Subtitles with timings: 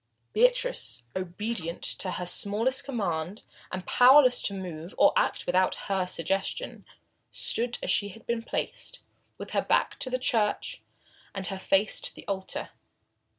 [0.33, 6.87] Beatrice, obedient to her smallest command, and powerless to move or act without her suggestion,
[7.29, 9.01] stood still as she had been placed,
[9.37, 10.81] with her back to the church
[11.35, 12.69] and her face to the altar.